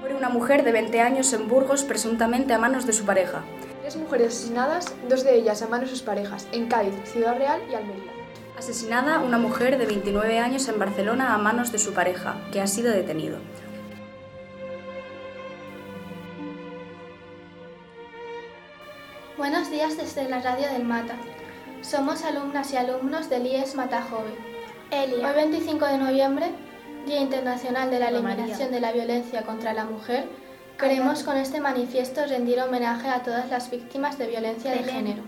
[0.00, 3.42] Muere una mujer de 20 años en Burgos presuntamente a manos de su pareja.
[3.82, 7.60] Tres mujeres asesinadas, dos de ellas a manos de sus parejas, en Cádiz, Ciudad Real
[7.70, 8.10] y Almería.
[8.56, 12.66] Asesinada una mujer de 29 años en Barcelona a manos de su pareja, que ha
[12.66, 13.36] sido detenido.
[19.36, 21.16] Buenos días desde la radio del Mata.
[21.82, 24.34] Somos alumnas y alumnos del IES Mata Joven.
[24.90, 25.28] Elia.
[25.28, 26.46] Hoy 25 de noviembre,
[27.06, 30.28] Día Internacional de la Eliminación de la Violencia contra la Mujer,
[30.78, 35.22] queremos con este manifiesto rendir homenaje a todas las víctimas de violencia de género.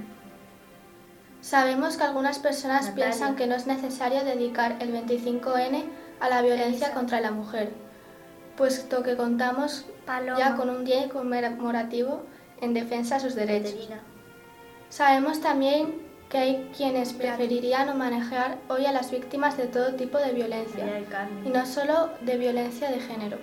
[1.40, 3.06] Sabemos que algunas personas Natalia.
[3.06, 5.84] piensan que no es necesario dedicar el 25N
[6.20, 7.72] a la violencia contra la mujer,
[8.56, 10.38] puesto que contamos Paloma.
[10.38, 12.22] ya con un día conmemorativo
[12.60, 13.88] en defensa de sus derechos.
[14.88, 20.32] Sabemos también que hay quienes preferirían homenajear hoy a las víctimas de todo tipo de
[20.32, 20.86] violencia,
[21.44, 23.36] y no solo de violencia de género.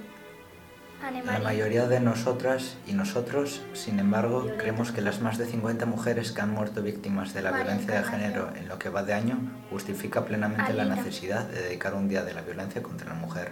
[1.24, 6.32] La mayoría de nosotras y nosotros, sin embargo, creemos que las más de 50 mujeres
[6.32, 9.38] que han muerto víctimas de la violencia de género en lo que va de año
[9.70, 13.52] justifica plenamente la necesidad de dedicar un día de la violencia contra la mujer.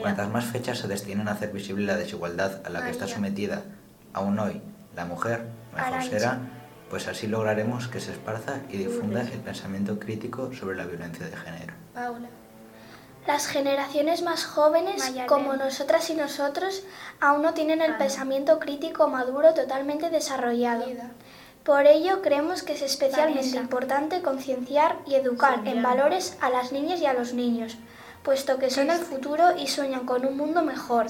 [0.00, 3.64] Cuantas más fechas se destinen a hacer visible la desigualdad a la que está sometida
[4.12, 4.62] aún hoy
[4.94, 6.38] la mujer, mejor será,
[6.90, 11.36] pues así lograremos que se esparza y difunda el pensamiento crítico sobre la violencia de
[11.36, 11.72] género.
[11.94, 12.28] Paula.
[13.26, 15.26] Las generaciones más jóvenes, Mayalén.
[15.28, 16.82] como nosotras y nosotros,
[17.20, 17.98] aún no tienen el Ana.
[17.98, 20.86] pensamiento crítico maduro totalmente desarrollado.
[21.62, 23.60] Por ello, creemos que es especialmente Vanessa.
[23.60, 27.76] importante concienciar y educar en valores a las niñas y a los niños,
[28.22, 31.06] puesto que son el futuro y sueñan con un mundo mejor.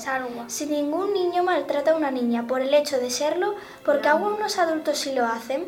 [0.47, 4.99] Si ningún niño maltrata a una niña por el hecho de serlo, porque algunos adultos
[4.99, 5.67] sí lo hacen,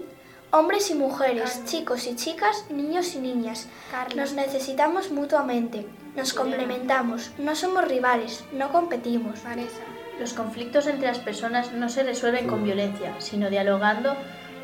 [0.50, 1.66] hombres y mujeres, Carmen.
[1.66, 3.69] chicos y chicas, niños y niñas,
[4.14, 9.42] nos necesitamos mutuamente, nos complementamos, no somos rivales, no competimos.
[9.42, 9.82] Vanessa.
[10.20, 14.14] Los conflictos entre las personas no se resuelven con violencia, sino dialogando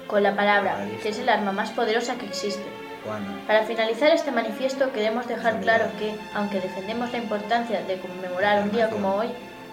[0.07, 2.88] con la palabra, que es el arma más poderosa que existe.
[3.05, 8.63] Juana, Para finalizar este manifiesto queremos dejar claro que, aunque defendemos la importancia de conmemorar
[8.63, 9.29] un día como hoy,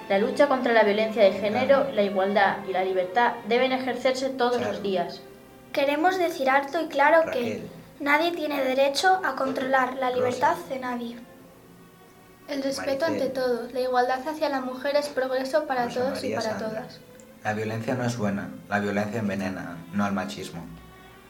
[0.09, 4.61] la lucha contra la violencia de género, la igualdad y la libertad deben ejercerse todos
[4.61, 5.21] los días.
[5.73, 7.63] Queremos decir alto y claro que
[7.99, 11.17] nadie tiene derecho a controlar la libertad de nadie.
[12.47, 13.27] El respeto Maricel.
[13.27, 16.67] ante todo, la igualdad hacia la mujer es progreso para Rosa todos y para Sandra.
[16.67, 16.99] todas.
[17.43, 20.63] La violencia no es buena, la violencia envenena, no al machismo.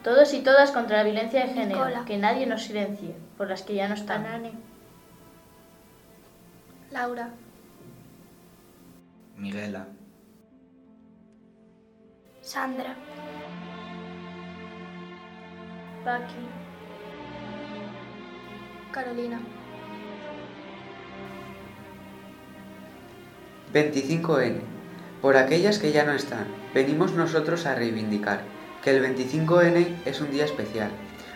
[0.05, 2.05] Todos y todas contra la violencia de género, Nicola.
[2.05, 4.23] que nadie nos silencie, por las que ya no están.
[4.23, 4.51] Anane.
[6.91, 7.31] Laura.
[9.35, 9.87] Miguela,
[12.41, 12.95] Sandra,
[16.03, 16.35] Paqui.
[18.91, 19.39] Carolina.
[23.73, 24.61] 25N.
[25.23, 26.45] Por aquellas que ya no están,
[26.75, 28.41] venimos nosotros a reivindicar
[28.85, 30.91] que el 25N es un día especial.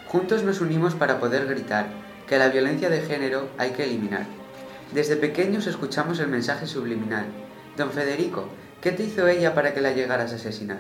[0.08, 1.88] Juntos nos unimos para poder gritar
[2.28, 4.28] que la violencia de género hay que eliminar.
[4.94, 7.26] Desde pequeños escuchamos el mensaje subliminal.
[7.76, 8.48] Don Federico,
[8.82, 10.78] ¿qué te hizo ella para que la llegaras a asesinar?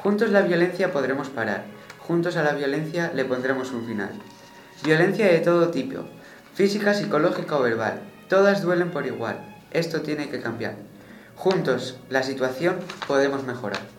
[0.00, 1.64] Juntos la violencia podremos parar.
[1.98, 4.12] Juntos a la violencia le pondremos un final.
[4.84, 6.04] Violencia de todo tipo,
[6.54, 8.02] física, psicológica o verbal.
[8.28, 9.56] Todas duelen por igual.
[9.72, 10.76] Esto tiene que cambiar.
[11.34, 12.76] Juntos, la situación
[13.08, 13.97] podemos mejorar.